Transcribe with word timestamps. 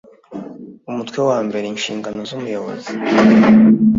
umutwe 0.89 1.19
wa 1.29 1.39
mbere 1.47 1.65
inshingano 1.73 2.19
zumuyobozi 2.29 2.91